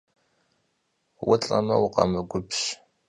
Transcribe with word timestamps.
Vulh'me 1.27 1.75
vukhemgubj! 1.83 2.57